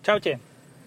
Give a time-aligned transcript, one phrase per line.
[0.00, 0.40] Čaute.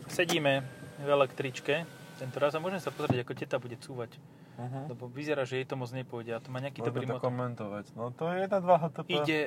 [0.09, 0.65] Sedíme
[0.98, 1.85] v električke.
[2.17, 4.17] Tento raz a môžem sa pozrieť, ako teta bude cúvať.
[4.57, 4.89] Uh-huh.
[4.89, 7.29] Lebo vyzerá, že jej to moc nepôjde a to má nejaký dobrý Budeme to motor.
[7.29, 7.86] komentovať.
[7.94, 9.07] No to je 1-2 HTP.
[9.13, 9.39] Ide,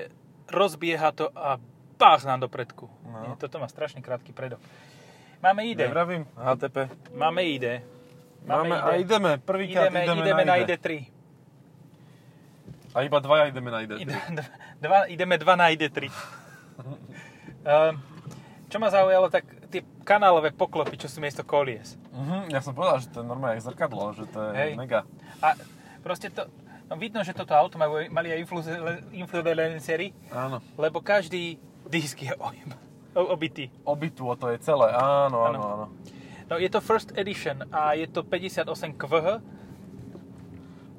[0.46, 1.58] rozbieha to a
[1.98, 2.87] pás nám do predku.
[3.02, 3.26] No.
[3.26, 4.62] Nie, toto má strašne krátky predok.
[5.43, 5.91] Máme ide.
[5.91, 6.30] Nevravím?
[6.39, 6.87] HTP.
[7.19, 7.83] Máme ide.
[8.46, 9.43] Máme, a ideme.
[9.43, 10.71] Prvýkrát ideme, ideme, ideme, na na ID.
[10.71, 10.87] ID3.
[12.95, 13.93] A iba dvaja ideme na ID.
[13.98, 14.14] Ide,
[14.79, 15.98] dva, ideme dva na ID3.
[17.67, 17.98] Ehm,
[18.71, 22.01] čo ma zaujalo, tak tie kanálové poklopy, čo sú miesto kolies.
[22.09, 22.48] Uh-huh.
[22.48, 24.70] Ja som povedal, že to je normálne zrkadlo, že to je Hej.
[24.74, 25.05] mega.
[25.38, 25.52] A
[26.01, 26.48] proste to,
[26.87, 28.65] no vidno, že toto auto majú, mali aj influ-
[29.12, 30.65] influencery, Áno.
[30.74, 32.78] lebo každý disk je ojeb-
[33.12, 33.68] o- obitý.
[33.84, 34.88] Obituo to je celé.
[34.91, 35.87] Áno, áno, Áno.
[36.46, 39.43] No je to first edition a je to 58 kVh.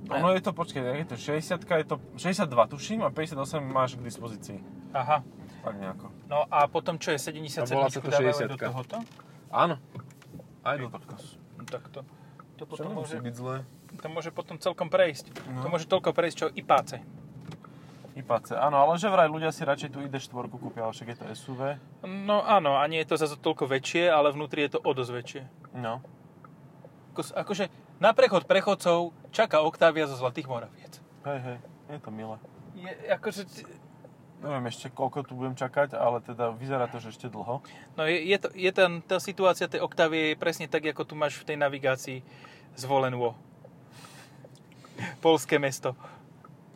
[0.08, 4.04] Ono je to, počkaj, je to 60, je to 62 tuším a 58 máš k
[4.04, 4.60] dispozícii.
[4.92, 5.24] Aha.
[5.68, 6.06] Tak nejako.
[6.26, 8.48] No a potom čo je 77 A volá sa to dávajú aj 60.
[8.48, 8.96] do tohoto?
[9.52, 9.76] Áno.
[10.64, 11.14] Aj do tohto.
[11.54, 12.00] No tak to,
[12.56, 13.56] to Čo potom môže, byť zlé.
[13.96, 15.32] to môže potom celkom prejsť.
[15.36, 15.68] To No.
[15.68, 17.00] môže toľko prejsť, čo i páce.
[18.50, 21.78] Áno, ale že vraj ľudia si radšej tú ID4 kúpia, ale však je to SUV.
[22.04, 25.12] No áno, a nie je to zase toľko väčšie, ale vnútri je to o dosť
[25.14, 25.42] väčšie.
[25.76, 26.02] No.
[27.14, 30.98] Ako, akože na prechod prechodcov čaká Octavia zo Zlatých Moraviec.
[31.24, 32.42] Hej, hej, je to milé.
[32.74, 33.42] Je, akože,
[34.38, 37.66] Neviem ešte, koľko tu budem čakať, ale teda vyzerá to, že ešte dlho.
[37.98, 41.14] no je, je, to, je ten, tá situácia tej Octavie je presne tak, ako tu
[41.18, 42.22] máš v tej navigácii
[42.78, 43.34] zvolenú.
[45.22, 45.98] Polské mesto.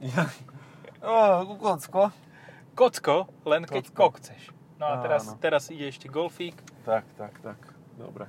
[0.01, 0.25] Ja.
[1.05, 2.09] Ó, Kocko.
[2.73, 4.17] Kocko, len keď Kocko.
[4.17, 4.49] kokceš.
[4.81, 5.37] No a teraz, Áno.
[5.37, 6.57] teraz ide ešte golfík.
[6.81, 7.59] Tak, tak, tak.
[8.01, 8.25] Dobre.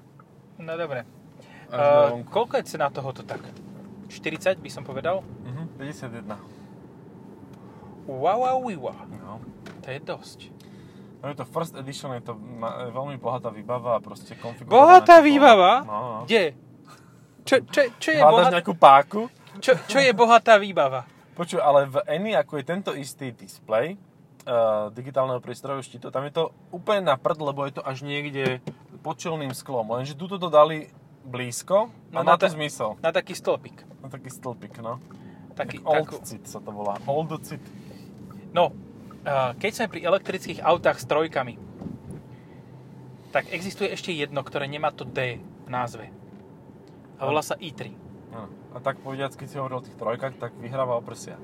[0.60, 1.08] No dobre.
[1.72, 3.40] Uh, koľko je cena tohoto tak?
[4.12, 5.24] 40 by som povedal?
[5.24, 6.61] Mhm, 51.
[8.06, 8.96] Wow, wow, wow.
[9.08, 9.38] No.
[9.82, 10.38] To je dosť.
[11.22, 12.34] No je to first edition, je to
[12.90, 14.74] veľmi bohatá výbava a proste konfigurované.
[14.74, 15.72] Bohatá výbava?
[15.86, 16.20] No, no.
[16.26, 16.58] Kde?
[17.46, 18.52] Čo, čo, čo, je Hľadaš bohat...
[18.58, 19.20] nejakú páku?
[19.62, 21.06] čo, čo je bohatá výbava?
[21.38, 23.94] Počuj, ale v ENIACu je tento istý displej
[24.44, 26.10] uh, digitálneho prístrojového štítu.
[26.10, 28.58] Tam je to úplne na prd, lebo je to až niekde
[29.06, 29.86] pod čelným sklom.
[29.94, 30.90] Lenže tuto to dali
[31.22, 32.98] blízko a No má na to ta- zmysel.
[32.98, 33.78] Na taký stĺpik.
[34.02, 34.98] Na taký stĺpik, no.
[35.54, 36.16] Taký, Tak old takú...
[36.26, 36.98] cit sa to volá.
[37.06, 37.62] Old cit.
[38.52, 38.72] No,
[39.56, 41.56] keď sme pri elektrických autách s trojkami,
[43.32, 46.12] tak existuje ešte jedno, ktoré nemá to D v názve.
[47.16, 47.96] A volá sa i3.
[48.28, 48.48] No.
[48.72, 51.40] A tak povediac, keď si hovoril o tých trojkach, tak vyhráva o prsia.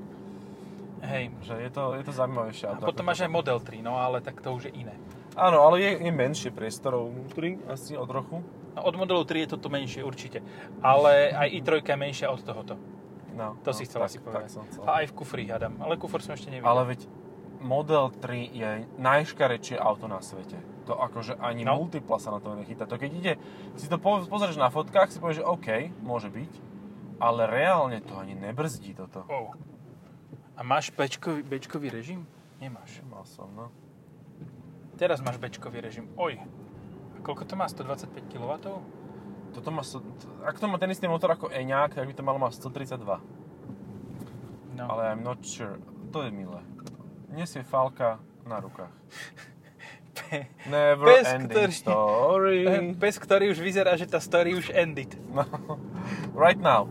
[1.01, 1.33] Hej.
[1.47, 2.85] Že je to, je to zaujímavejšie A auto.
[2.85, 4.93] potom ako máš aj Model 3, no ale tak to už je iné.
[5.39, 8.43] Áno, ale je, je menšie priestorov vnútri, asi o trochu.
[8.75, 10.43] No, od modelu 3 je toto menšie určite.
[10.83, 12.75] Ale aj i3 je menšia od tohoto.
[13.31, 14.49] No, To no, si chcel tak, asi povedať.
[14.49, 14.83] chcel.
[14.83, 15.77] A aj v kufri hádam.
[15.79, 16.67] Ale kufr som ešte nevidel.
[16.67, 17.01] Ale veď
[17.59, 20.55] Model 3 je najškarečšie auto na svete.
[20.87, 21.75] To akože ani No.
[21.77, 22.87] multipla sa na to nechytá.
[22.87, 23.33] To keď ide,
[23.75, 25.67] si to po- pozrieš na fotkách, si povieš, že OK,
[25.99, 26.51] môže byť,
[27.19, 29.27] ale reálne to ani nebrzdí toto.
[29.27, 29.51] Oh.
[30.55, 32.23] A máš bečkový, bečkový režim?
[32.59, 33.03] Nemáš.
[33.05, 33.71] Mal som, no.
[34.95, 36.07] Teraz máš bečkový režim.
[36.15, 36.39] Oj.
[36.39, 37.67] A koľko to má?
[37.67, 38.51] 125 kW?
[39.49, 39.81] Toto má,
[40.45, 43.01] ak to má ten istý motor ako Eňák, tak by to malo mať 132.
[44.77, 44.83] No.
[44.87, 45.75] Ale I'm not sure.
[46.13, 46.61] To je milé.
[47.29, 48.17] Nesie falka
[48.47, 48.93] na rukách.
[50.71, 52.59] Never Pes, ending ktorý- story.
[53.01, 55.15] Pes, ktorý už vyzerá, že tá story už ended.
[55.31, 55.45] No.
[56.35, 56.87] Right now.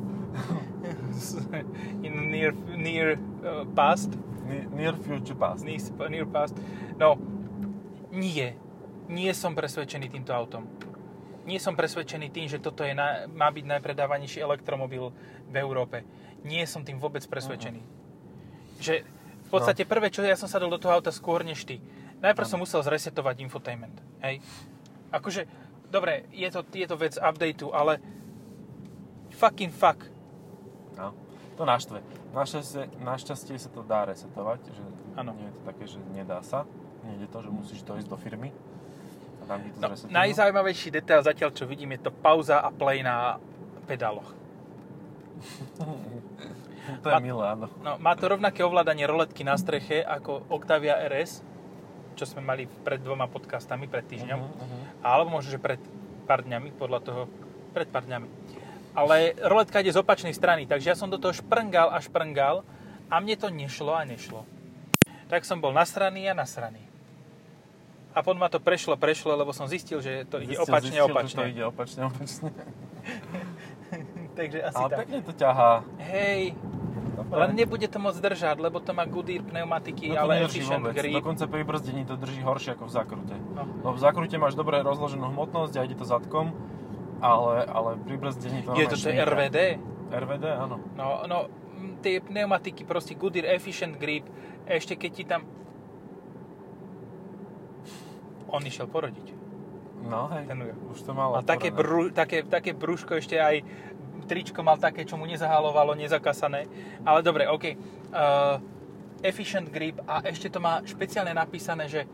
[2.07, 4.15] In near, near uh, past.
[4.49, 5.65] Ne- Near future past.
[5.65, 6.57] Near, near past.
[6.97, 7.19] No,
[8.11, 8.57] nie.
[9.09, 10.65] Nie som presvedčený týmto autom.
[11.49, 15.09] Nie som presvedčený tým, že toto je na, má byť najpredávanejší elektromobil
[15.49, 16.05] v Európe.
[16.45, 17.81] Nie som tým vôbec presvedčený.
[18.85, 19.09] Že
[19.49, 21.81] v podstate prvé, čo ja som sadol do toho auta skôr než ty.
[22.21, 23.97] Najprv som musel zresetovať infotainment.
[24.21, 24.45] Hej.
[25.09, 25.49] Akože,
[25.89, 27.97] dobre, je to, je to vec updateu, ale
[29.33, 30.05] fucking fuck.
[31.01, 31.17] No.
[31.57, 32.05] To naštve.
[32.37, 34.85] Našťastie, našťastie sa to dá resetovať, že
[35.17, 35.33] Áno.
[35.33, 36.69] nie je to také, že nedá sa.
[37.09, 38.53] Nie je to, že musíš to ísť do firmy
[39.49, 43.41] tam ti to No, najzaujímavejší detail zatiaľ, čo vidím, je to pauza a play na
[43.89, 44.29] pedáloch.
[47.05, 47.69] To je Ma- milé, áno.
[47.85, 51.45] No, má to rovnaké ovládanie roletky na streche ako Octavia RS,
[52.17, 54.41] čo sme mali pred dvoma podcastami, pred týždňom.
[54.41, 54.83] Uh-huh, uh-huh.
[55.05, 55.77] Alebo možno, že pred
[56.25, 57.23] pár dňami, podľa toho,
[57.77, 58.27] pred pár dňami.
[58.97, 62.65] Ale roletka ide z opačnej strany, takže ja som do toho šprngal a šprngal
[63.13, 64.49] a mne to nešlo a nešlo.
[65.29, 66.88] Tak som bol nasraný a nasraný.
[68.19, 71.07] A potom ma to prešlo, prešlo, lebo som zistil, že to ide Zistil- opačne, zistil,
[71.07, 71.37] opačne.
[71.37, 72.49] to ide opačne, opačne.
[74.35, 74.99] Takže asi Ale tak.
[75.01, 75.73] pekne to ťahá.
[76.01, 76.55] Hej,
[77.17, 77.37] dobre.
[77.37, 80.95] Len nebude to môcť držať, lebo to má Goodyear pneumatiky, no to ale efficient vôbec.
[80.95, 81.15] grip.
[81.15, 83.35] Dokonca pri brzdení to drží horšie ako v zákrute.
[83.53, 83.63] No.
[83.83, 86.55] No v zákrute máš dobre rozloženú hmotnosť a ide to zadkom,
[87.19, 89.11] ale, ale pri brzdení to Je to, to.
[89.11, 89.59] RVD?
[90.09, 90.77] RVD, áno.
[90.95, 91.39] No, no,
[92.01, 94.27] tie pneumatiky, proste Goodyear Efficient Grip,
[94.65, 95.43] ešte keď ti tam...
[98.49, 99.37] On išiel porodiť.
[100.09, 100.75] No hej, Ten Ujo.
[100.95, 103.61] už to malo A také, bru, také, také brúško ešte aj
[104.29, 106.69] tričko mal také, čo mu nezahalovalo, nezakasané.
[107.03, 107.65] Ale dobre, OK.
[108.13, 108.61] Uh,
[109.25, 112.05] efficient grip a ešte to má špeciálne napísané, že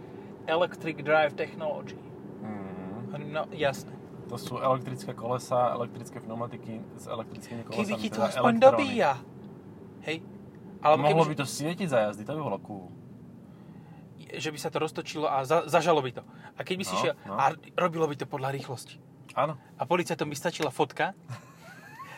[0.47, 1.99] Electric Drive Technology.
[2.41, 3.35] Mm.
[3.35, 3.93] No, jasné.
[4.31, 7.85] To sú elektrické kolesa, elektrické pneumatiky s elektrickými kolesami.
[7.85, 8.65] Keby ti to teda aspoň elektróny.
[8.65, 9.13] dobíja.
[10.09, 10.17] Hej.
[10.81, 12.87] Alebo Mohlo keby, by to svietiť za jazdy, to by bolo cool.
[14.37, 16.23] Že by sa to roztočilo a za, zažalo by to.
[16.55, 17.15] A keď by si No, šiel...
[17.25, 17.35] no.
[17.35, 17.45] A
[17.75, 18.99] robilo by to podľa rýchlosti.
[19.35, 19.59] Áno.
[19.75, 21.13] A policajtom by stačila fotka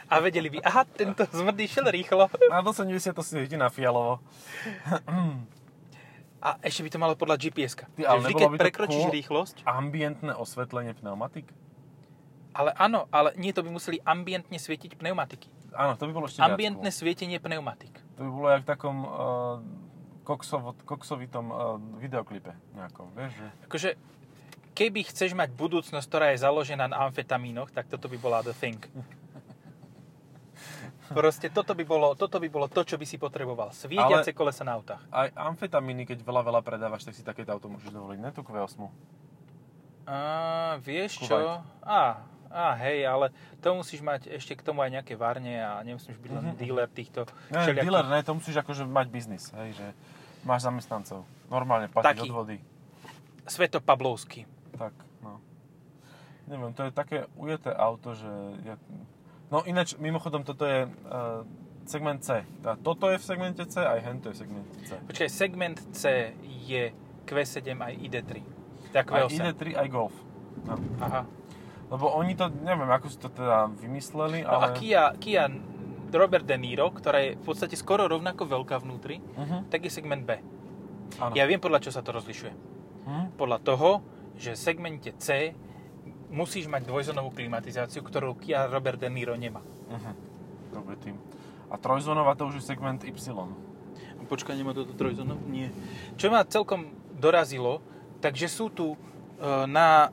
[0.06, 2.28] a vedeli by, aha, tento zmrdý šiel rýchlo.
[2.46, 4.20] Na 80 to svieti na fialovo.
[6.36, 7.90] A ešte by to malo podľa GPS-ka.
[7.96, 11.50] Ty, ale vždy, keď prekročíš rýchlosť, Ambientné osvetlenie pneumatik?
[12.56, 15.52] ale áno, ale nie, to by museli ambientne svietiť pneumatiky.
[15.76, 17.92] Áno, to by bolo ešte Ambientné viac svietenie pneumatik.
[18.16, 19.10] To by bolo jak v takom uh,
[20.26, 23.46] koksovo, koksovitom uh, videoklipe nejakom, vieš, že...
[23.70, 23.90] Akože,
[24.74, 28.82] keby chceš mať budúcnosť, ktorá je založená na amfetamínoch, tak toto by bola the thing.
[31.06, 33.70] Proste toto by bolo, toto by bolo to, čo by si potreboval.
[33.70, 35.06] Svietiace Ale- kolesa na autách.
[35.14, 38.90] Aj amfetamíny, keď veľa, veľa predávaš, tak si takéto auto môžeš dovoliť, ne tú Q8.
[40.06, 40.18] A,
[40.82, 41.34] vieš čo?
[41.34, 41.62] Kuwait.
[41.82, 42.26] Á,
[42.56, 43.28] á, hej, ale
[43.60, 46.56] to musíš mať ešte k tomu aj nejaké varne a nemusíš byť len Mhm.
[46.56, 49.86] dealer týchto Ne, všelijakých- dealer, ne, to musíš akože mať biznis, hej, že
[50.42, 51.22] máš zamestnancov.
[51.46, 52.26] Normálne platiť Taký.
[52.26, 52.56] odvody.
[53.44, 54.48] Sveto Pavlovský.
[54.72, 55.38] Tak, no.
[56.46, 58.30] Neviem, to je také ujeté auto, že...
[58.64, 58.74] Ja...
[59.46, 61.46] No ináč, mimochodom, toto je uh,
[61.84, 62.42] segment C.
[62.60, 64.90] Tá, toto je v segmente C, aj hento je v segmente C.
[65.04, 66.90] Počkaj, segment C je
[67.22, 68.30] Q7 aj ID3.
[68.92, 69.38] Tak Aj Q8.
[69.44, 70.14] ID3, aj Golf.
[70.64, 70.74] No.
[70.98, 71.22] Aha.
[71.86, 74.64] Lebo oni to, neviem, ako si to teda vymysleli, No ale...
[74.64, 75.46] a Kia, Kia
[76.10, 79.62] Robert De Niro, ktorá je v podstate skoro rovnako veľká vnútri, Uh-huh.
[79.70, 80.38] tak je segment B.
[81.22, 81.32] Áno.
[81.38, 82.52] Ja viem, podľa čo sa to rozlišuje.
[83.06, 83.38] Mhm.
[83.38, 84.02] Podľa toho,
[84.34, 85.54] že v segmente C
[86.26, 89.62] musíš mať dvojzónovú klimatizáciu, ktorú Kia Robert De Niro nemá.
[89.62, 90.14] Uh-huh.
[90.74, 91.14] Dobre tým.
[91.70, 93.14] A trojzónová to už je segment Y.
[94.26, 95.38] Počkaj, nemá toto trojzónov?
[95.46, 95.70] Nie.
[96.18, 97.78] Čo ma celkom dorazilo,
[98.18, 98.98] takže sú tu e,
[99.70, 100.10] na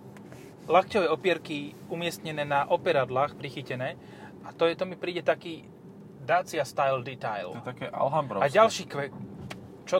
[0.67, 3.99] lakťové opierky umiestnené na operadlách prichytené
[4.43, 5.67] a to, je, to mi príde taký
[6.23, 7.51] Dacia style detail.
[7.51, 8.47] To je také Alhambrovské.
[8.47, 9.11] A ďalší kve...
[9.83, 9.99] Čo?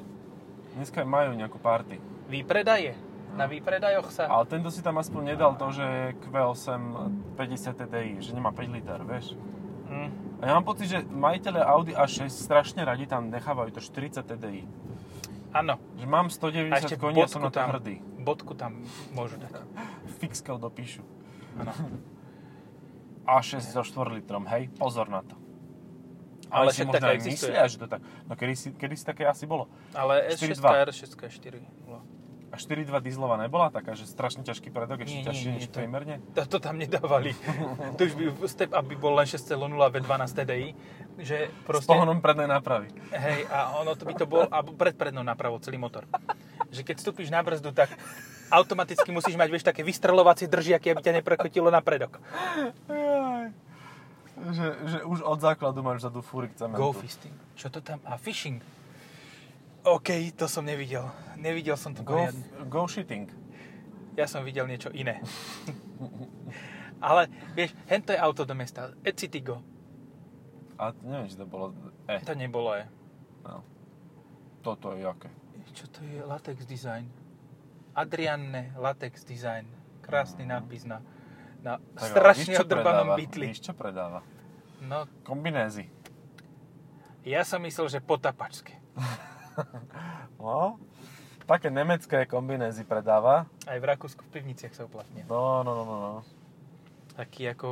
[0.80, 2.00] Dneska majú nejakú party.
[2.32, 2.96] Výpredaje?
[3.36, 4.32] Na výpredajoch sa...
[4.32, 6.82] Ale tento si tam aspoň nedal to, že je Q8
[7.36, 9.36] 50 TDI, že nemá 5 liter, vieš.
[9.92, 10.10] Hm.
[10.40, 14.64] A ja mám pocit, že majiteľe Audi A6 strašne radi tam nechávajú to 40 TDI.
[15.54, 15.76] Áno.
[16.00, 18.02] Že mám A 190 ešte koní a som na to tam, hrdý.
[18.24, 18.82] bodku tam
[19.12, 19.52] môžu dať.
[20.24, 21.04] Fixkel dopíšu.
[21.60, 21.72] Áno.
[23.28, 25.36] A6 so 4 litrom, hej, pozor na to.
[26.54, 27.50] Ale si však možno aj existuje.
[27.50, 28.02] myslia, že to tak.
[28.30, 29.66] No kedy si, kedy si také asi bolo.
[29.92, 30.60] Ale 4.2.
[30.60, 31.60] S6, R6, 4.
[32.54, 36.22] A 4.2 dieselová nebola taká, že strašne ťažký predok, ešte ťažšie než to- priemerne?
[36.38, 37.34] To, to tam nedávali.
[37.98, 40.68] to už by step up by bol len 6.0 V12 TDI.
[41.18, 41.90] Že S proste...
[41.90, 42.94] pohonom prednej nápravy.
[43.10, 46.06] Hej, a ono to by to bol, a predprednou napravou celý motor.
[46.74, 47.94] Že keď vstúpiš na brzdu, tak
[48.50, 52.18] automaticky musíš mať, vieš, také vystrelovacie držiaky, aby ťa neprekotilo na predok.
[54.34, 56.82] Že, že už od základu máš vzadu fúrik cementu.
[56.82, 57.34] Go fisting.
[57.54, 58.02] Čo to tam?
[58.04, 58.60] A fishing.
[59.86, 61.06] OK, to som nevidel.
[61.36, 62.42] Nevidel som to Go, poriadne.
[62.66, 63.30] go shitting.
[64.16, 65.22] Ja som videl niečo iné.
[66.98, 68.96] Ale, vieš, hento je auto do mesta.
[69.02, 69.60] Ecitigo.
[70.76, 71.76] A neviem, či to bolo...
[72.08, 72.86] E, To nebolo, je.
[73.44, 73.60] no.
[74.64, 75.28] Toto je jaké.
[75.72, 76.20] Čo to je?
[76.20, 77.08] Latex design.
[77.96, 79.70] Adrianne Latex design.
[80.04, 81.00] Krásny nápis na,
[81.64, 81.80] na.
[81.96, 83.56] Tak, strašne odrbanom bytli.
[83.56, 84.20] Víš, čo predáva?
[84.84, 85.88] No, Kombinézy.
[87.24, 88.76] ja som myslel, že potapačské.
[90.44, 90.82] No,
[91.46, 93.48] také nemecké kombinézy predáva.
[93.64, 95.24] Aj v Rakúsku v pivniciach sa uplatnia.
[95.30, 95.98] No, no, no, no.
[96.02, 96.22] no.
[97.14, 97.70] Taký ako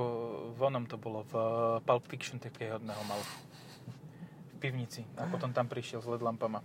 [0.53, 1.33] v onom to bolo, v
[1.81, 3.17] Pulp Fiction takého hodného mal.
[3.17, 5.01] V pivnici.
[5.17, 6.61] A potom tam prišiel s LED lampama.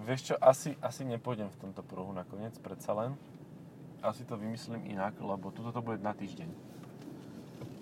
[0.00, 3.12] Vieš čo, asi, asi nepôjdem v tomto pruhu nakoniec, predsa len.
[4.00, 6.48] Asi to vymyslím inak, lebo tuto to bude na týždeň.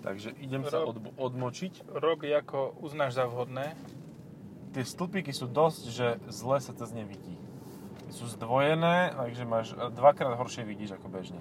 [0.03, 0.95] Takže idem sa Rob.
[0.95, 1.87] od, odmočiť.
[1.91, 3.75] Robi ako uznáš za vhodné.
[4.75, 7.35] Tie stĺpiky sú dosť, že zle sa cez ne vidí.
[8.11, 11.39] Sú zdvojené, takže máš e, dvakrát horšie vidíš ako bežne.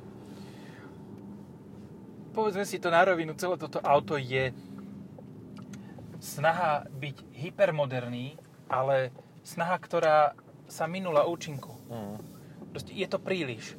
[2.34, 4.54] Povedzme si to na rovinu, celé toto auto je
[6.22, 9.10] snaha byť hypermoderný ale
[9.42, 10.36] snaha, ktorá
[10.68, 11.72] sa minula účinku.
[11.88, 12.16] Mm.
[12.70, 13.74] Proste je to príliš.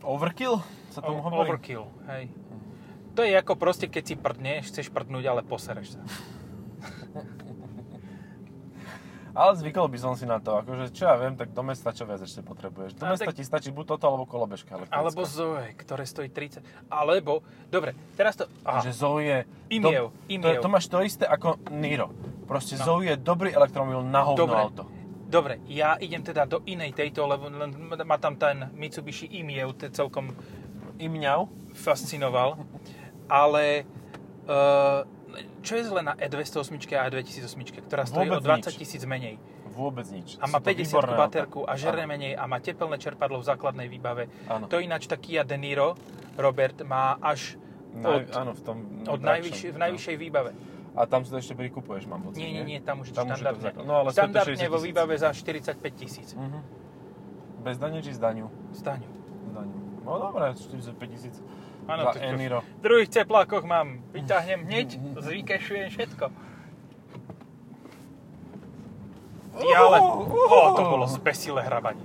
[0.00, 0.58] Overkill?
[0.90, 1.48] Sa tomu O- hovorí?
[1.50, 2.28] Overkill, hej.
[3.14, 6.02] To je ako proste, keď si prdneš, chceš prdnúť, ale posereš sa.
[9.34, 12.06] Ale zvykol by som si na to, akože čo ja viem, tak do mesta čo
[12.06, 12.94] viac ešte potrebuješ.
[12.94, 14.94] Do mesta tak- ti stačí buď toto, alebo kolobežka elektrická.
[14.94, 16.62] Alebo Zoe, ktoré stojí 30.
[16.86, 18.46] Alebo, dobre, teraz to...
[18.62, 19.38] Aha, Že Zoe je...
[19.72, 20.62] Imiev, to, Imiev.
[20.62, 22.14] to máš to isté ako Niro.
[22.46, 22.86] Proste No.
[22.86, 24.54] Zoe je dobrý elektromobil na hovno Dobre.
[24.56, 24.82] auto.
[25.34, 30.30] Dobre, ja idem teda do inej tejto, lebo len ma tam ten Mitsubishi Imiev celkom
[31.02, 31.50] Imňau?
[31.74, 32.62] fascinoval.
[33.26, 33.82] Ale
[34.46, 35.02] uh,
[35.58, 38.78] čo je zle na E208 a E2008, ktorá stojí Vôbec o 20 nič.
[38.78, 39.42] tisíc menej
[39.74, 40.38] Vôbec nič.
[40.38, 43.46] a má Sú to 50 výborné baterku a žere menej a má tepelné čerpadlo v
[43.50, 44.30] základnej výbave.
[44.46, 44.70] Áno.
[44.70, 45.98] To ináč taký De Niro,
[46.38, 47.58] Robert, má až
[47.94, 48.76] od, áno, v tom...
[49.06, 49.82] od najvyššej, v no.
[49.86, 50.50] najvyššej výbave.
[50.94, 52.38] A tam si to ešte prikupuješ, mám pocit.
[52.38, 53.62] Nie, nie, nie, tam už Tam už štandardne.
[53.66, 53.82] základ.
[53.82, 56.28] No, ale štandardne 60 vo výbave za 45 tisíc.
[56.38, 56.58] Mhm.
[57.66, 58.46] Bez dane či z daňu?
[58.70, 59.08] Z daňu.
[60.04, 61.34] No dobré, 45 tisíc.
[61.88, 62.60] Áno, Za to Eniro.
[62.60, 66.24] V druhých teplákoch mám, vyťahnem hneď, zvykešujem všetko.
[69.54, 72.04] Ja ale, o, to bolo zbesilé hrabanie.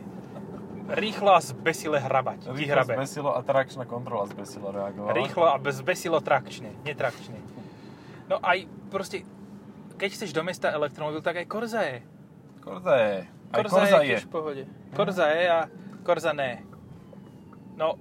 [0.90, 2.50] Rýchlo a zbesilé hrabať.
[2.50, 5.14] Rýchlo zbesilo a trakčná kontrola zbesilo reagovala.
[5.14, 7.38] Rýchlo a zbesilo trakčne, netrakčne.
[8.30, 9.26] No aj proste,
[9.98, 11.98] keď chceš do mesta elektromobil, tak aj Korza je.
[12.62, 13.18] Korza je.
[13.26, 14.18] Aj Korza, Korza je je.
[14.22, 14.64] v pohode.
[14.94, 15.60] Korza je a
[16.06, 16.62] Korza ne.
[17.74, 17.98] No,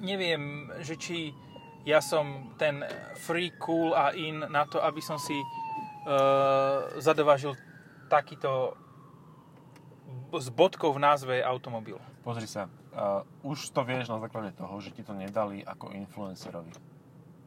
[0.00, 1.36] neviem, že či
[1.84, 2.80] ja som ten
[3.18, 7.58] free, cool a in na to, aby som si uh, zadovážil
[8.06, 8.78] takýto
[10.32, 11.98] s bodkou v názve automobil.
[12.22, 16.72] Pozri sa, uh, už to vieš na základe toho, že ti to nedali ako influencerovi.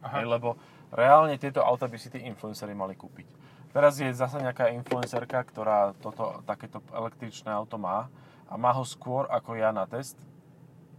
[0.06, 0.22] Aha.
[0.22, 0.60] Hej, lebo
[0.96, 3.28] reálne tieto auta by si tí influenceri mali kúpiť.
[3.76, 8.08] Teraz je zase nejaká influencerka, ktorá toto, takéto električné auto má
[8.48, 10.16] a má ho skôr ako ja na test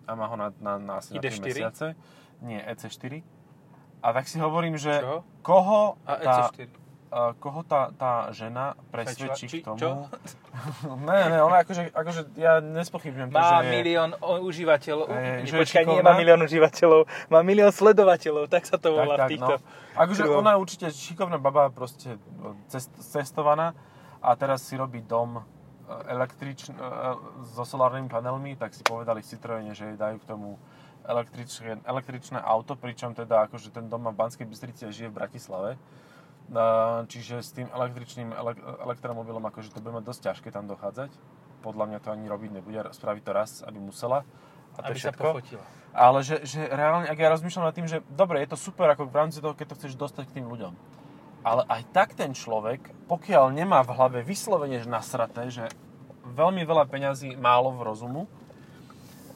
[0.05, 1.41] a má ho na, na, na asi na 3 ID4?
[1.41, 1.87] mesiace.
[2.45, 3.25] Nie, EC4.
[4.05, 5.25] A tak si hovorím, že Čo?
[5.41, 6.69] koho A tá, EC4.
[7.39, 9.79] Koho tá, tá žena presvedčí Či- k tomu...
[9.79, 10.11] čo?
[11.09, 13.71] ne, ne, ona akože, akože ja nespochybňujem to, Má že je...
[13.71, 15.07] milión užívateľov.
[15.09, 19.39] Nie, že Počkaj, nie má milión užívateľov, má milión sledovateľov, tak sa to volá v
[19.39, 19.55] týchto.
[19.61, 19.97] No.
[19.97, 20.43] Akože kruhoch.
[20.43, 22.19] ona je určite šikovná baba, proste
[22.69, 23.73] cest, cestovaná
[24.21, 25.41] a teraz si robí dom
[25.87, 26.83] električn, e,
[27.55, 30.59] so solárnymi panelmi, tak si povedali Citroene, že jej dajú k tomu
[31.07, 35.17] električné, električné auto, pričom teda akože ten dom má v Banskej Bystrici a žije v
[35.23, 35.71] Bratislave.
[37.11, 41.11] Čiže s tým električným ele- elektromobilom akože to bude mať dosť ťažké tam dochádzať.
[41.67, 44.23] Podľa mňa to ani robiť nebude, spraviť to raz, aby musela.
[44.79, 45.25] A to aby sa všetko.
[45.27, 45.65] pofotila.
[45.97, 49.09] Ale že, že reálne, ak ja rozmýšľam nad tým, že dobre, je to super ako
[49.09, 50.77] v rámci toho, keď to chceš dostať k tým ľuďom.
[51.43, 55.67] Ale aj tak ten človek, pokiaľ nemá v hlave vyslovene že nasraté, že
[56.27, 58.23] veľmi veľa peňazí, málo v rozumu,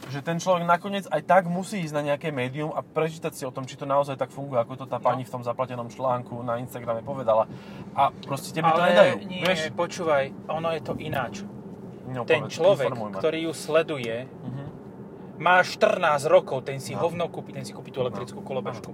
[0.02, 3.50] že ten človek nakoniec aj tak musí ísť na nejaké médium a prečítať si o
[3.50, 5.28] tom, či to naozaj tak funguje, ako to tá pani No.
[5.28, 7.44] v tom zaplatenom článku na Instagrame povedala.
[7.92, 9.12] A proste tebe to Ale nedajú.
[9.22, 9.68] nie, vieš?
[9.70, 11.44] počúvaj, ono je to ináč.
[12.06, 14.64] No, Ten povedz, človek, ktorý ju sleduje, Mhm.
[15.36, 17.04] má 14 rokov, ten si No.
[17.04, 18.90] hovno kúpi, ten si kúpi tú elektrickú kolobežku.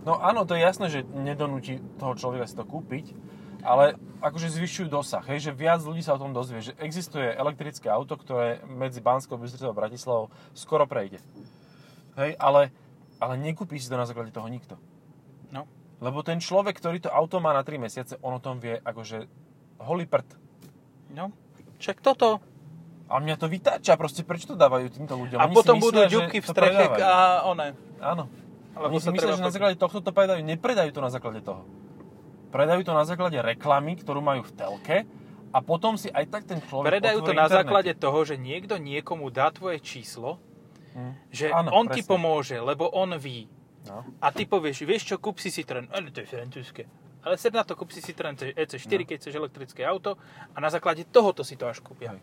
[0.00, 3.12] No áno, to je jasné, že nedonúti toho človeka si to kúpiť,
[3.64, 7.88] ale akože zvyšujú dosah, hej, že viac ľudí sa o tom dozvie, že existuje elektrické
[7.88, 11.20] auto, ktoré medzi Banskou Bystricou a Bratislavou skoro prejde.
[12.20, 12.74] Hej, ale,
[13.22, 14.76] ale nekúpi si to na základe toho nikto.
[15.54, 15.64] No.
[16.00, 19.28] Lebo ten človek, ktorý to auto má na 3 mesiace, on o tom vie akože
[19.84, 20.36] holý prd.
[21.12, 21.32] No,
[21.80, 22.44] však toto.
[23.10, 25.38] A mňa to vytáča, proste prečo to dávajú týmto ľuďom?
[25.42, 27.74] A Oni potom budú myslia, že ďubky v streche a one.
[27.98, 28.30] Áno.
[28.78, 30.38] Lebo Oni si myslia, že na základe tohto to predajú.
[30.46, 31.66] Nepredajú to na základe toho.
[32.50, 34.96] Predajú to na základe reklamy, ktorú majú v telke
[35.48, 37.56] a potom si aj tak ten človek Predajú to na internet.
[37.56, 40.38] základe toho, že niekto niekomu dá tvoje číslo,
[40.90, 41.12] Hm.
[41.28, 42.10] že Áno, on ti presne.
[42.10, 43.46] pomôže, lebo on ví.
[43.82, 44.02] No.
[44.18, 45.86] A ty povieš, vieš čo, kúp si Citroen.
[45.88, 46.82] Ale to je francúzske.
[47.20, 48.66] Ale ser na to, kúp si Citroen EC4,
[48.96, 49.06] No.
[49.06, 50.18] keď chceš elektrické auto
[50.50, 52.10] a na základe tohoto si to až kúpia.
[52.10, 52.20] Hej.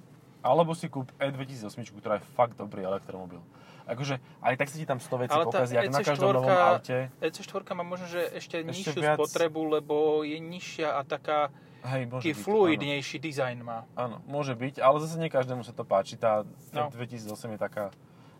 [0.47, 3.43] Alebo si kúp E2008, ktorá je fakt dobrý elektromobil.
[3.87, 6.59] Akože aj tak sa ti tam 100 vecí Ale pokazí, jak na každom EC4 novom
[6.59, 6.97] aute.
[7.23, 9.15] EC4 má možno, že ešte, Ešte nižšiu viac.
[9.15, 9.95] spotrebu, lebo
[10.27, 11.51] je nižšia a taká
[11.87, 13.87] Hej, môže byť, fluidnejší dizajn má.
[13.95, 14.19] Áno.
[14.19, 16.19] áno, môže byť, ale zase nie každému sa to páči.
[16.19, 16.43] Tá
[16.75, 16.91] No.
[16.91, 17.85] E2008 je taká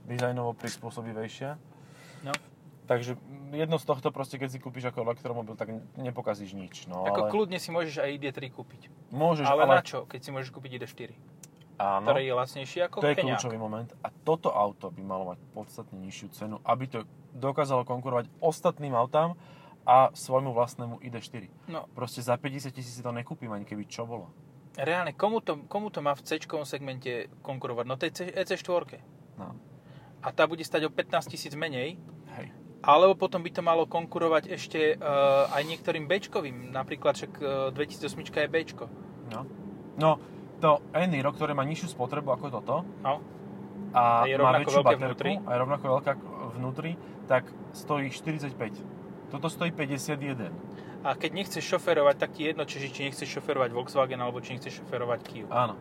[0.04, 1.56] dizajnovo prispôsobivejšia.
[2.28, 2.36] No.
[2.88, 3.20] Takže
[3.52, 6.76] jedno z tohto proste, keď si kúpiš ako elektromobil, tak nepokazíš nič.
[6.88, 8.88] No, Ako ale kľudne si môžeš aj ID3 kúpiť.
[9.12, 11.12] môžeš, ale, ale, na čo, keď si môžeš kúpiť ID4,
[11.77, 13.38] áno, ktoré je lacnejšie ako to je Keňák.
[13.38, 13.89] kľúčový moment.
[14.01, 17.00] A toto auto by malo mať podstatne nižšiu cenu, aby to
[17.34, 19.38] dokázalo konkurovať ostatným autám
[19.88, 21.72] a svojmu vlastnému ID4.
[21.72, 24.27] No, Proste za 50 tisíc si to nekúpim, ani keby čo bolo.
[24.75, 27.86] reálne, komu to, komu to má v c segmente konkurovať?
[27.88, 29.00] No tej C- EC4.
[29.39, 29.55] No.
[30.22, 31.96] A tá bude stať o 15 tisíc menej,
[32.36, 32.51] Hej.
[32.84, 36.74] alebo potom by to malo konkurovať ešte uh, aj niektorým Bčkovým.
[36.74, 38.86] Napríklad však uh, 2008 je Bčko.
[39.31, 39.41] No.
[39.96, 40.12] no,
[40.58, 43.22] to Eniro, ktoré má nižšiu spotrebu ako toto No.
[43.92, 45.32] a, A je má väčšiu baterku vnútri.
[45.40, 46.14] a je rovnako veľká
[46.54, 46.92] vnútri,
[47.26, 48.54] tak stojí 45.
[49.30, 50.50] Toto stojí 51.
[51.02, 54.82] A keď nechceš šoferovať, tak ti jedno, či, či nechceš šoferovať Volkswagen, alebo či nechceš
[54.82, 55.46] šoferovať Kia.
[55.48, 55.76] Áno.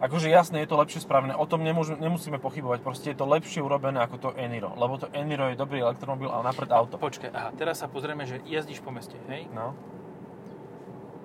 [0.00, 3.60] Akože jasne, je to lepšie spravené, o tom nemôžu, nemusíme pochybovať, proste je to lepšie
[3.60, 6.96] urobené ako to Eniro, lebo to Eniro je dobrý elektromobil, ale napred auto.
[6.96, 9.44] Počkaj, aha, teraz sa pozrieme, že jazdíš po meste, hej?
[9.52, 9.76] No,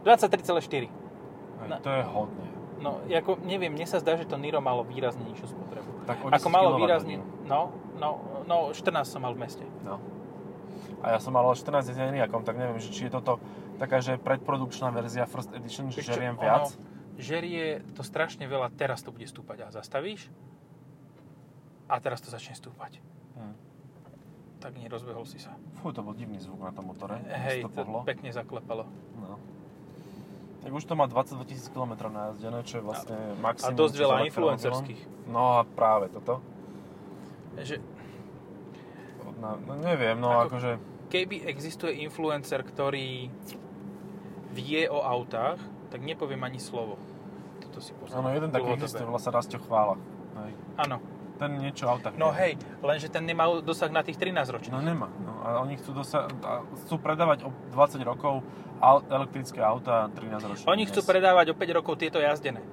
[0.03, 0.59] 23,4.
[0.81, 0.89] hej,
[1.65, 1.79] No.
[1.79, 2.47] to je hodne.
[2.75, 5.89] No, ako, neviem, mne sa zdá, že to Niro malo výrazne nižšiu spotrebu.
[6.05, 9.65] Tak Ako 10 malo výrazne, no, no, no, 14 som mal v meste.
[9.81, 10.03] No.
[10.99, 13.39] A ja som mal ale 14 s Eniakom, tak neviem, že či je toto
[13.79, 16.73] taká, že predprodukčná verzia First Edition, že žeriem viac.
[16.73, 20.27] Ono, žerie to strašne veľa, teraz to bude stúpať a zastavíš
[21.87, 22.99] a teraz to začne stúpať.
[23.37, 23.55] Hm.
[24.59, 25.53] Tak nerozbehol si sa.
[25.79, 27.21] Fú, to bol divný zvuk na tom motore.
[27.29, 28.01] Hej, to pohlo.
[28.01, 28.89] to pekne zaklepalo.
[29.15, 29.37] No.
[30.65, 33.77] Tak už to má 22 000 km najazdené, čo je vlastne A maximum.
[33.77, 35.01] dosť čo veľa influencerských.
[35.29, 36.41] No a práve toto.
[37.53, 37.77] Že
[39.35, 40.71] No, no neviem, no Ako- akože...
[41.11, 43.29] keby existuje influencer, ktorý
[44.55, 45.59] vie o autách,
[45.91, 46.95] tak nepoviem ani slovo.
[47.61, 48.15] Toto si pozriem.
[48.15, 49.99] Áno, jeden taký existuje, volá sa Rastio Chvála.
[50.81, 50.97] Áno.
[51.35, 54.71] Ten niečo autách No hej, lenže ten nemá dosah na tých 13 ročných.
[54.71, 55.11] No nemá.
[55.19, 58.39] No, a oni chcú, dosa- a chcú predávať o 20 rokov
[58.79, 60.65] al- elektrické auta 13 ročné.
[60.65, 62.63] Oni chcú predávať o 5 rokov tieto jazdené.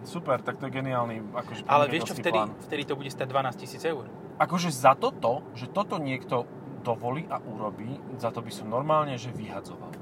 [0.00, 2.56] Super, tak to je geniálny akože Ale vieš čo, vtedy, plán.
[2.64, 4.08] vtedy to bude stať 12 tisíc eur.
[4.40, 6.48] Akože za toto, že toto niekto
[6.80, 9.92] dovolí a urobí, za to by som normálne, že vyhadzoval.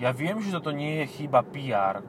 [0.00, 2.00] Ja viem, že toto nie je chyba PR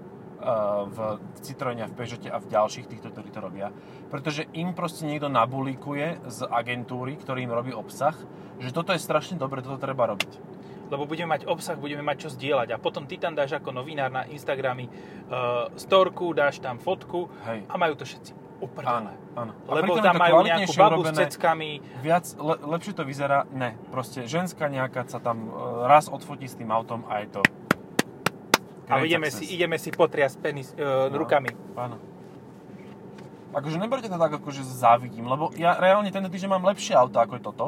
[0.90, 0.98] v
[1.40, 3.72] Citroene, a v Peugeote a v ďalších týchto, ktorí to robia,
[4.12, 8.16] pretože im proste niekto nabulíkuje z agentúry, ktorý im robí obsah,
[8.60, 10.62] že toto je strašne dobre, toto treba robiť.
[10.94, 12.76] Lebo budeme mať obsah, budeme mať čo zdieľať.
[12.76, 17.66] A potom ty tam dáš ako novinár na Instagramy uh, storku, dáš tam fotku Hej.
[17.66, 18.44] a majú to všetci.
[18.64, 19.12] Áno, Uprdele.
[19.36, 19.52] áno.
[19.68, 21.70] A Lebo tam majú nejakú babu s urobené, ceckami.
[22.00, 23.76] Viac, le, lepšie to vyzerá, ne.
[23.92, 27.42] Proste ženská nejaká sa tam e, raz odfotí s tým autom a je to
[28.86, 31.16] A ideme si, ideme si potriasť penis, uh, No.
[31.18, 31.52] rukami.
[31.74, 31.96] Áno.
[33.54, 37.34] Akože neberte to tak, akože závidím, lebo ja reálne tento týždeň mám lepšie auto ako
[37.38, 37.66] je toto.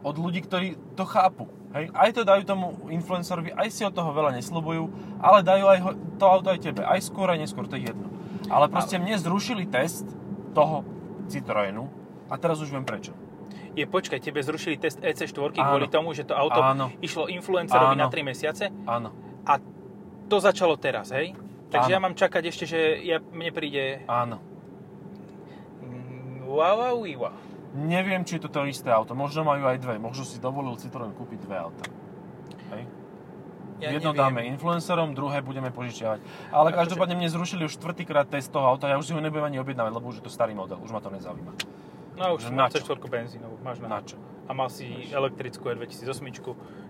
[0.00, 1.46] Od ľudí, ktorí to chápu.
[1.70, 1.90] Hej?
[1.92, 4.82] Aj to dajú tomu influencerovi, aj si od toho veľa nesľubujú,
[5.20, 6.82] ale dajú aj ho, to auto aj tebe.
[6.82, 8.10] Aj skôr, aj neskôr, to je jedno.
[8.48, 10.02] Ale proste mne zrušili test
[10.50, 10.82] toho
[11.26, 11.86] Citroenu
[12.26, 13.12] a teraz už viem prečo.
[13.74, 15.62] Je, počkaj, tebe zrušili test EC4 Áno.
[15.62, 16.90] kvôli tomu, že to auto Áno.
[16.98, 18.02] išlo influencerovi Áno.
[18.02, 19.14] na 3 mesiace Áno,
[19.44, 19.62] a
[20.28, 21.32] to začalo teraz, hej?
[21.68, 21.94] Takže Áno.
[21.94, 24.40] ja mám čakať ešte, že ja, mne príde áno.
[25.82, 27.34] mm, wow, wow, wow.
[27.70, 29.12] Neviem, či je to to isté auto.
[29.12, 30.00] Možno majú aj dve.
[30.00, 31.84] Možno si dovolil Citroen kúpiť dve auta.
[32.72, 32.88] Hej?
[33.78, 34.22] Ja Jedno neviem.
[34.24, 36.18] dáme influencerom, druhé budeme požičiavať.
[36.50, 39.44] Ale Akože- každopádne mne zrušili už štvrtýkrát test toho auta, ja už si ho nebudem
[39.46, 41.52] ani objednávať, lebo už je to starý model, už ma to nezaujíma.
[42.18, 42.82] No už Že na na čo?
[42.82, 44.18] C4 benzínovú, máš na, Na čo?
[44.48, 46.24] A mal si elektrickú E2008,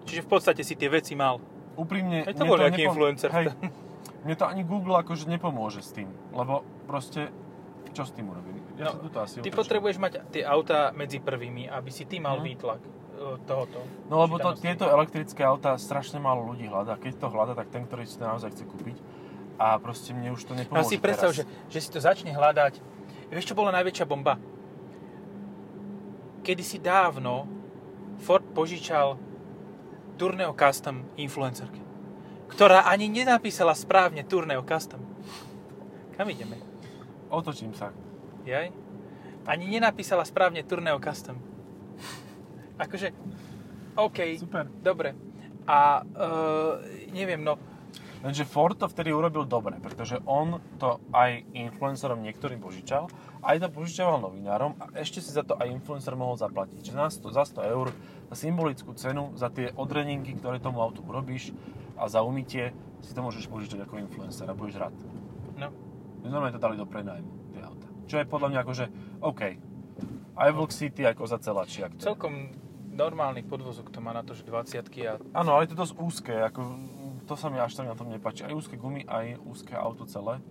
[0.09, 1.37] čiže v podstate si tie veci mal.
[1.79, 3.31] Úprimne, Veď to bol nejaký influencer.
[3.31, 3.55] Hej,
[4.21, 7.31] mne to ani Google akože nepomôže s tým, lebo proste,
[7.95, 8.59] čo s tým urobím?
[8.75, 9.55] Ja No, tuto asi Ty otočím.
[9.57, 12.45] potrebuješ mať tie auta medzi prvými, aby si ty mal Mhm.
[12.45, 12.91] výtlak e,
[13.45, 13.79] tohoto.
[14.07, 16.95] No lebo to, tieto elektrické autá strašne málo ľudí hľadá.
[16.95, 18.95] Keď to hľadá, tak ten, ktorý si to naozaj chce kúpiť.
[19.57, 21.43] A proste mne už to No nepomôže si predstav, teraz.
[21.43, 22.79] že, že si to začne hľadať.
[23.29, 24.39] Vieš, čo bola najväčšia bomba?
[26.41, 27.45] Kedysi dávno
[28.19, 29.19] Ford požičal
[30.19, 31.79] Tourneo Custom influencerke,
[32.51, 34.99] ktorá ani nenapísala správne Tourneo Custom.
[36.19, 36.59] Kam ideme?
[37.31, 37.95] Otočím sa.
[38.43, 38.75] Jaj?
[39.47, 41.39] Ani nenapísala správne Tourneo Custom.
[42.83, 43.15] Akože,
[43.95, 44.67] OK, Super.
[44.83, 45.15] dobre.
[45.71, 46.83] A uh,
[47.15, 47.55] neviem, no,
[48.19, 53.07] Lenže Ford to vtedy urobil dobre, pretože on to aj influencerom niektorým požičal,
[53.47, 56.83] aj to požičoval novinárom a ešte si za to aj influencer mohol zaplatiť.
[56.83, 57.95] Čiže na 100, za 100 eur,
[58.37, 61.53] symbolickú cenu, za tie odreninky, ktoré tomu autu urobíš
[61.97, 64.95] a za umytie si to môžeš požičať ako influencer a budeš rád.
[65.57, 65.71] no,
[66.27, 67.87] Normálne to dali do prenajmu, tie auta.
[68.11, 68.85] Čo je podľa mňa akože
[69.23, 69.43] OK.
[70.39, 71.87] Aj Vlk City ako za celači.
[71.87, 72.53] Ak celkom
[72.99, 76.35] normálny podvozok to má na to, že 20 a Áno, ale je to dosť úzke,
[76.35, 76.61] ako,
[77.31, 78.43] to sa mi až tak na tom nepáči.
[78.43, 80.43] Aj úzke gumy, aj úzke auto celé.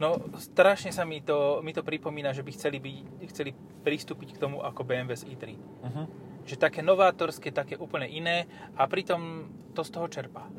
[0.00, 2.92] No, strašne sa mi to, mi to pripomína, že by chceli, by,
[3.28, 3.52] chceli
[3.84, 5.44] pristúpiť k tomu ako BMW z i3.
[5.60, 6.08] Uh-huh.
[6.50, 10.50] Že také novátorské, také úplne iné a pritom to z toho čerpá.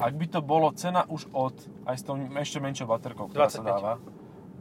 [0.00, 1.52] Ak by to bolo cena už od,
[1.84, 3.56] aj s tou ešte menšou baterkou, ktorá 25.
[3.56, 3.92] sa dáva,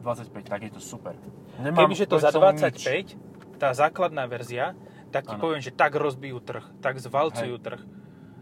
[0.04, 1.16] 25, tak je to super.
[1.64, 2.76] Nemám Kebyže to za proti tomu
[3.16, 4.76] 25, tá základná verzia,
[5.16, 5.44] tak ti Áno.
[5.48, 7.80] poviem, že tak rozbijú trh, tak zvalcujú trh.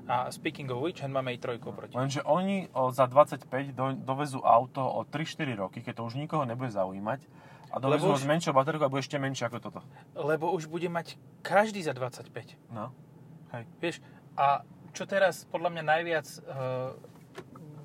[0.04, 1.96] A speaking of which, máme i trojku proti.
[1.96, 6.44] Lenže oni o, za 25 do, dovezú auto o 3-4 roky, keď to už nikoho
[6.44, 7.24] nebude zaujímať
[7.74, 9.80] a dovezú už- s menšou baterkou a bude ešte menšie ako toto.
[10.14, 12.30] Lebo už bude mať každý za 25.
[12.70, 12.94] No.
[13.50, 13.66] Hej.
[13.82, 13.96] Vieš,
[14.38, 14.62] a
[14.94, 16.94] čo teraz podľa mňa najviac uh,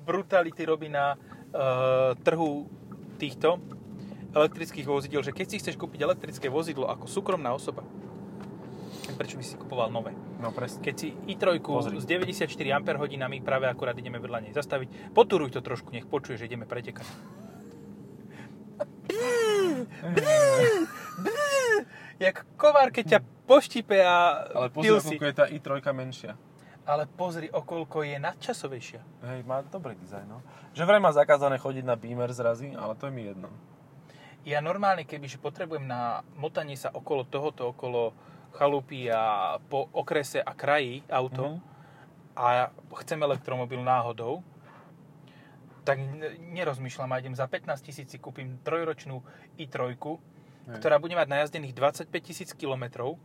[0.05, 2.69] brutality robí na uh, trhu
[3.17, 3.57] týchto
[4.29, 7.81] elektrických vozidiel, že keď si chceš kúpiť elektrické vozidlo ako súkromná osoba,
[9.17, 10.13] prečo by si kupoval nové?
[10.37, 10.79] No presne.
[10.85, 11.97] Keď si i3 Pozri.
[11.99, 12.81] s 94 Ah
[13.43, 17.03] práve akurát ideme vedľa nej zastaviť, poturuj to trošku, nech počuje, že ideme pretekať.
[22.19, 26.35] Jak kovár, keď ťa poštipe a Ale pozri, pil je tá i3 menšia.
[26.89, 29.01] Ale pozri, okolko je nadčasovejšia.
[29.23, 30.41] Hej, má dobrý dizajn, no.
[30.73, 33.47] Že vraj má zakázané chodiť na Beamer zrazy, ale to je mi jedno.
[34.41, 38.15] Ja normálne, kebyže potrebujem na motanie sa okolo tohoto, okolo
[38.57, 41.59] chalupy a po okrese a kraji auto Mhm.
[42.33, 42.73] a
[43.05, 44.41] chcem elektromobil náhodou,
[45.89, 45.97] tak
[46.39, 49.25] nerozmýšľam a idem za 15 tisíc si kúpim trojročnú
[49.57, 50.77] i3, Hej.
[50.77, 53.17] ktorá bude mať najazdených 25 tisíc kilometrov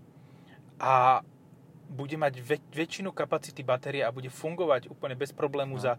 [0.76, 1.20] a
[1.86, 5.82] bude mať väč- väčšinu kapacity batérie a bude fungovať úplne bez problému No.
[5.82, 5.92] za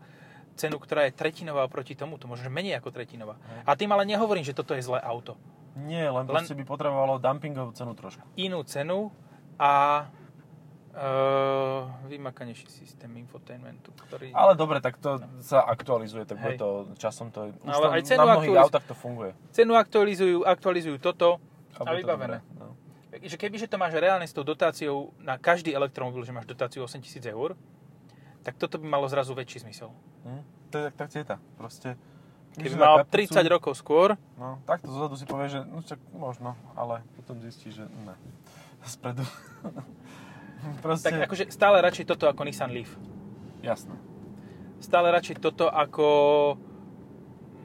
[0.56, 3.38] cenu, ktorá je tretinová oproti tomu, to možno menej ako tretinová.
[3.38, 3.62] Hej.
[3.64, 5.38] A tým ale nehovorím, že toto je zlé auto.
[5.76, 8.24] Nie, len, proste by potrebovalo dumpingovú cenu trošku.
[8.36, 9.12] Inú cenu
[9.56, 10.08] a
[10.96, 14.32] uh, vymakanejší systém infotainmentu, ktorý...
[14.32, 17.94] Ale dobre, tak to sa aktualizuje, tak bude to časom to je, už Ale to,
[17.94, 19.32] aj cenu na mnohých aktualiz- autách to funguje.
[19.52, 21.38] Cenu aktualizujú, aktualizujú toto
[21.76, 22.40] a, to vybavené.
[22.40, 22.74] dobré, no.
[23.16, 27.24] Že kebyže to máš reálne s tou dotáciou na každý elektromobil, že máš dotáciu 8000
[27.28, 27.56] eur,
[28.44, 29.92] tak toto by malo zrazu väčší zmysel.
[30.24, 30.42] Hm?
[30.72, 31.40] To je tak, tak.
[31.56, 31.96] Proste.
[32.56, 36.00] Keby mal na kapucu- 30 rokov skôr, No, takto zozadu si povie, že no čak
[36.12, 38.16] možno, ale potom zistí, že ne.
[38.86, 39.24] Spredu.
[40.82, 42.94] Proste, tak akože stále radšej toto ako Nissan Leaf.
[43.62, 43.96] jasné.
[44.82, 46.08] Stále radšej toto ako...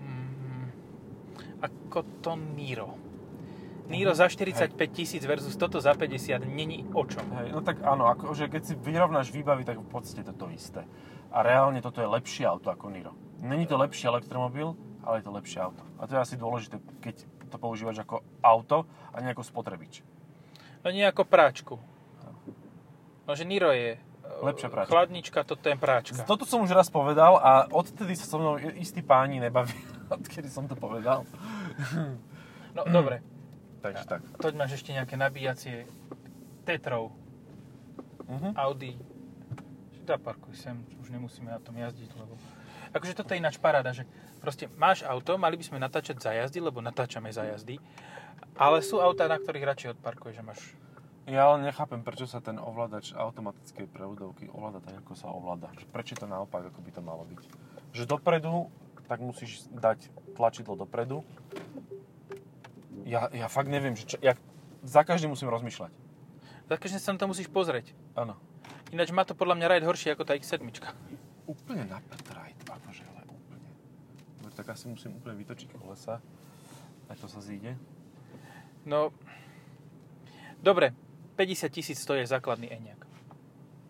[0.01, 0.69] Mm,
[1.61, 2.97] ako to Niro.
[3.91, 7.27] Niro za 45 tisíc versus toto za 50 není o čom.
[7.43, 10.87] Hej, no tak áno, akože keď si vyrovnáš výbavy, tak v podstate to to isté.
[11.35, 13.13] A reálne toto je lepšie auto ako Niro.
[13.43, 15.83] Není to lepší elektromobil, ale je to lepšie auto.
[15.99, 20.07] A to je asi dôležité, keď to používaš ako auto a nie ako spotrebič.
[20.87, 21.75] No nie ako práčku.
[23.31, 23.99] No že Niro je e,
[24.43, 24.91] Lepšia práčka.
[24.91, 26.19] chladnička, toto je práčka.
[26.27, 29.71] Toto som už raz povedal a odtedy sa so mnou istí páni nebaví,
[30.11, 31.23] odkedy som to povedal.
[32.75, 33.23] No dobre,
[33.87, 34.21] Takže tak.
[34.37, 35.87] toď máš ešte nejaké nabíjacie
[36.63, 37.15] Tetrov,
[38.27, 38.55] Mhm.
[38.57, 38.95] Audi.
[40.01, 42.35] Zaparkuj sem, už nemusíme na tom jazdiť, lebo...
[42.91, 44.07] Akože toto je ináč paráda, že
[44.39, 47.79] proste máš auto, mali by sme natáčať za jazdy, lebo natáčame za jazdy,
[48.55, 50.61] ale sú autá, na ktorých radšej odparkuješ, že máš...
[51.31, 55.71] Ja ale nechápem, prečo sa ten ovládač automatickej prevodovky ovláda tak, ako sa ovláda.
[55.95, 57.47] Prečo to naopak, ako by to malo byť.
[57.95, 58.67] Že dopredu,
[59.07, 61.23] tak musíš dať tlačidlo dopredu.
[63.07, 64.35] Ja, ja fakt neviem, že čo, ja
[64.83, 65.95] za každým musím rozmýšľať.
[66.67, 67.95] Za každým sa na to musíš pozrieť.
[68.19, 68.35] Áno.
[68.91, 70.67] Ináč má to podľa mňa ride horšie ako tá X7.
[71.47, 73.71] Úplne na Petrajt, akože, ale úplne.
[74.43, 76.19] Dobre, tak asi musím úplne vytočiť kolesa.
[77.07, 77.79] Aj to sa zíde.
[78.83, 79.15] No,
[80.59, 80.91] dobre,
[81.41, 83.01] 50 tisíc stojí základný Enyaq.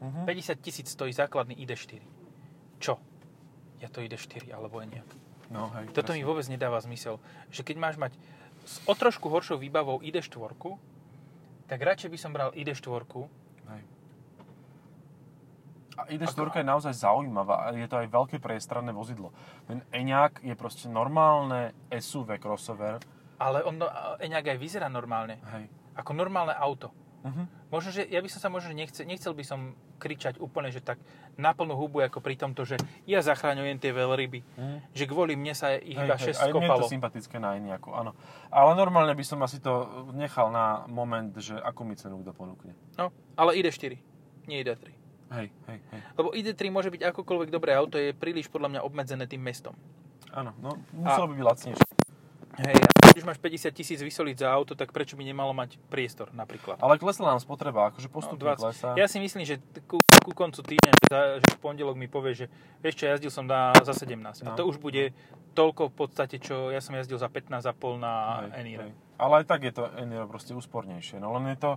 [0.00, 0.24] Mhm.
[0.24, 1.98] 50 tisíc stojí základný ID4.
[2.78, 3.02] Čo?
[3.82, 5.10] Ja to ID4 alebo Enyaq.
[5.50, 6.30] No, hej, Toto mi presne.
[6.30, 7.18] vôbec nedáva zmysel.
[7.50, 8.14] Že keď máš mať
[8.62, 10.54] s o trošku horšou výbavou ID4,
[11.66, 13.02] tak radšej by som bral ID4.
[13.66, 13.82] Hej.
[15.98, 19.34] A ID4 je naozaj zaujímavá je to aj veľké priestranné vozidlo.
[19.66, 23.02] Ten Eňák je proste normálne SUV crossover.
[23.42, 23.74] Ale on,
[24.22, 25.42] Enyaq aj vyzerá normálne.
[25.50, 25.66] Hej.
[25.98, 26.94] Ako normálne auto.
[27.20, 27.44] Uh-huh.
[27.68, 30.96] Možno, že ja by som sa možno nechcel, nechcel by som kričať úplne, že tak
[31.36, 34.40] na plnú hubu, ako pri tomto, že ja zachráňujem tie veľryby.
[34.56, 34.76] Mhm.
[34.96, 36.80] Že kvôli mne sa ich iba 6 aj mne je skopalo.
[36.88, 38.16] to sympatické na Eňaku, áno.
[38.48, 42.72] Ale normálne by som asi to nechal na moment, že akú mi cenu kto ponúkne.
[42.96, 44.00] No, ale ID4,
[44.48, 44.96] nie ID3.
[45.30, 46.00] Hej, hej, hej.
[46.18, 49.76] Lebo ID3 môže byť akokoľvek dobré auto, je príliš podľa mňa obmedzené tým mestom.
[50.32, 51.86] Áno, no muselo by byť lacnejšie.
[52.52, 55.78] Hej, a keď už máš 50 tisíc vysoliť za auto, tak prečo by nemalo mať
[55.86, 56.76] priestor napríklad?
[56.76, 58.58] Ale klesla nám spotreba, akože No, postupne 20.
[58.58, 58.88] klesá.
[58.94, 62.34] Ja si myslím, že ku, ku koncu týždňa, že, za, že v pondelok mi povie,
[62.34, 62.46] že
[62.84, 64.18] čo, jazdil som na, za 17.
[64.42, 64.56] A No.
[64.56, 65.14] to už bude
[65.52, 68.12] toľko v podstate, čo ja som jazdil za 15,5 na
[68.44, 68.84] Hej, Enire.
[68.84, 68.92] hej.
[69.16, 71.16] Ale aj tak je to Eniro proste úspornejšie.
[71.16, 71.70] No len je to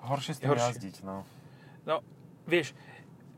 [0.00, 0.66] Horšie s tým horšie.
[0.72, 1.26] jazdiť, no.
[1.82, 2.00] No,
[2.44, 2.70] vieš,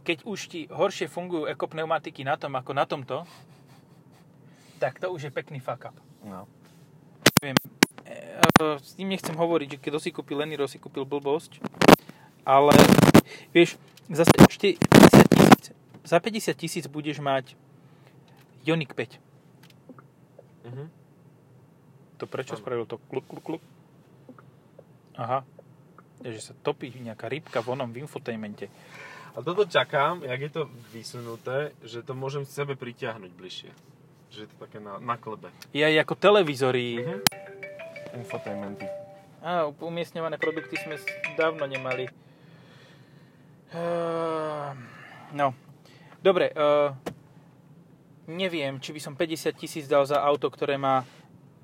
[0.03, 3.25] keď už ti horšie fungujú ekopneumatiky na tom, ako na tomto,
[4.77, 5.97] tak to už je pekný fuck up.
[6.23, 6.45] no.
[7.41, 7.57] Viem,
[8.05, 8.45] e,
[8.85, 11.57] s tým nechcem hovoriť, že keď si kúpil Leniro, si kúpil blbosť,
[12.45, 12.77] ale
[13.57, 13.81] vieš,
[14.13, 15.73] za 50 tisíc,
[16.05, 17.57] za 50 tisíc budeš mať
[18.69, 19.17] Ioniq 5.
[20.69, 20.85] Mhm.
[22.21, 23.63] To prečo spravil to kluk, kluk, kluk?
[25.17, 25.41] Aha.
[26.21, 28.69] Je, že sa topí nejaká rybka v onom v infotainmente.
[29.33, 33.73] A toto čakám, jak je to vysunuté, že to môžem k sebe pritiahnuť bližšie.
[34.31, 35.51] Že je to také na, na klebe.
[35.75, 37.03] Je aj ako televízory.
[37.03, 37.17] Mhm.
[38.23, 38.87] Infotainmenty.
[39.41, 40.99] Á, umiestňované produkty sme
[41.39, 42.11] dávno nemali.
[43.71, 44.91] Ehm,
[45.31, 45.55] No,
[46.19, 46.51] dobre.
[46.59, 46.91] Uh,
[48.27, 51.07] neviem, či by som 50 tisíc dal za auto, ktoré má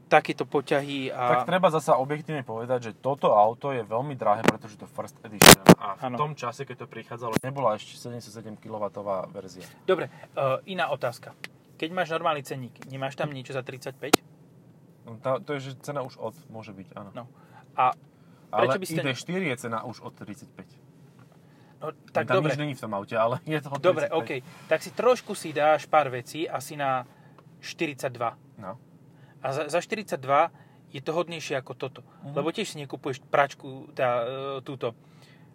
[0.06, 1.42] takéto poťahy a...
[1.42, 5.58] Tak treba zasa objektívne povedať, že toto auto je veľmi drahé, pretože to first edition.
[5.82, 6.16] A v Áno.
[6.16, 8.86] tom čase, keď to prichádzalo, nebola ešte 77 kW
[9.34, 9.66] verzia.
[9.82, 10.06] Dobre,
[10.38, 11.34] uh, iná otázka.
[11.76, 14.20] Keď máš normálny cenník, nemáš tam niečo za 35?
[15.06, 17.10] No, tá, to je, že cena už od, môže byť, áno.
[17.14, 17.24] No.
[17.78, 17.94] A
[18.50, 19.00] prečo Ale by ste...
[19.04, 20.66] ID4 je cena už od 35.
[21.76, 22.56] No, tak Tam dobre.
[22.56, 24.18] nič není v tom aute, ale je to od Dobre, 35.
[24.18, 24.30] OK.
[24.66, 27.04] Tak si trošku si dáš pár vecí, asi na
[27.60, 28.10] 42.
[28.58, 28.80] No.
[29.44, 30.16] A za, za 42
[30.90, 32.00] je to hodnejšie ako toto.
[32.24, 32.32] Mhm.
[32.32, 34.96] Lebo tiež si nekupuješ pračku, tá, e, túto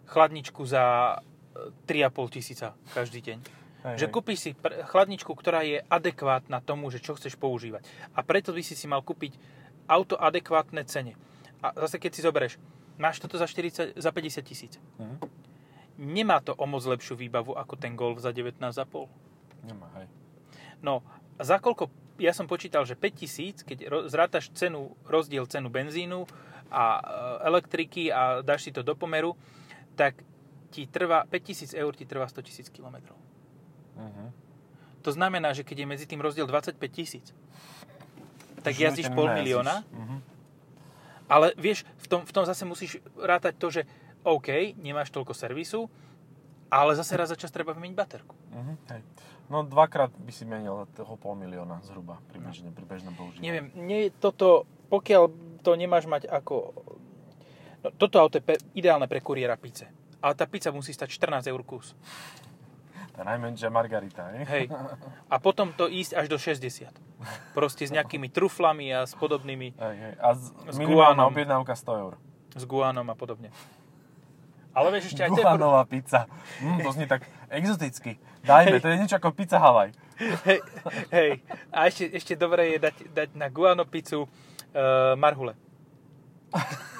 [0.06, 1.18] chladničku za
[1.58, 3.61] e, 3,5 tisíca každý deň.
[3.82, 7.82] Hej, že kúpiš si pr- chladničku, ktorá je adekvátna tomu, že čo chceš používať.
[8.14, 9.34] A preto by si si mal kúpiť
[9.90, 11.18] auto adekvátne cene.
[11.58, 12.54] A zase keď si zoberieš,
[12.98, 14.78] máš toto za, 40, za 50 tisíc.
[15.02, 15.16] Mhm.
[16.02, 19.06] Nemá to o moc lepšiu výbavu ako ten Golf za 19,5.
[19.62, 20.06] Nemá, hej.
[20.82, 21.02] No,
[21.38, 26.26] za koľko, ja som počítal, že 5000, keď ro- zrátaš cenu, rozdiel cenu benzínu
[26.72, 27.02] a e,
[27.46, 29.38] elektriky a dáš si to do pomeru,
[29.94, 30.18] tak
[30.72, 33.14] ti trvá, 5000 eur ti trvá 100 000 km.
[33.94, 34.24] Mhm.
[35.02, 37.34] To znamená, že keď je medzi tým rozdiel 25 tisíc,
[38.60, 40.16] tak jazdíš pol milióna, Mhm.
[41.26, 43.82] ale vieš, v tom, v tom zase musíš rátať to, že
[44.22, 45.90] OK, nemáš toľko servisu,
[46.68, 48.34] ale zase raz za čas treba vymeniť baterku.
[48.50, 49.02] Mhm, hej.
[49.50, 52.40] No dvakrát by si menil toho pol milióna zhruba pri
[52.80, 53.42] bežnom používaní.
[53.42, 55.22] Neviem, nie toto, pokiaľ
[55.60, 56.72] to nemáš mať ako...
[57.82, 59.90] No, toto auto je pe- ideálne pre kuriéra pice.
[60.22, 61.98] Ale tá pizza musí stať 14 eur kus.
[63.12, 64.42] Tá najmenšia margarita, hej?
[64.48, 64.64] Hej.
[65.28, 66.88] A potom to ísť až do 60.
[67.52, 70.14] Proste s nejakými truflami a s podobnými, Hej, hej.
[70.16, 71.28] A z, S guanom.
[71.28, 72.14] objednávka 100 eur.
[72.56, 73.52] s guánom a podobne.
[74.72, 75.84] Ale vieš, ešte aj to je...
[75.92, 76.20] pizza.
[76.64, 78.16] Mm, to znie tak exoticky.
[78.40, 78.82] Dajme, Hej.
[78.82, 79.92] to je niečo ako pizza Havaj.
[80.48, 80.60] Hej,
[81.12, 81.30] hej.
[81.68, 85.52] A ešte, ešte dobre je dať, dať na guano pizzu uh, marhule.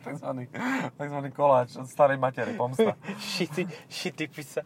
[0.00, 0.48] Takzvaný,
[0.96, 2.96] takzvaný koláč od starej matere, pomsta.
[3.36, 4.64] Šity, šity pizza.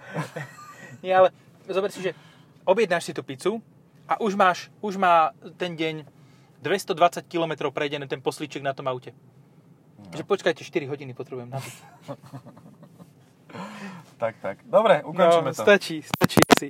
[1.03, 1.29] Nie, ale
[1.66, 2.14] zober si, že
[2.62, 3.59] objednáš si tú pizzu
[4.07, 6.07] a už máš, už má ten deň
[6.62, 9.11] 220 km prejdený ten poslíček na tom aute.
[10.14, 11.70] Že počkajte, 4 hodiny potrebujem na to.
[14.18, 14.57] Tak, tak.
[14.66, 15.62] Dobre, ukončíme no, to.
[15.62, 16.68] stačí, stačí si.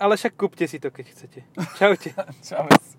[0.00, 1.40] Ale však kúpte si to, keď chcete.
[1.76, 2.10] Čaute.
[2.46, 2.64] Čau.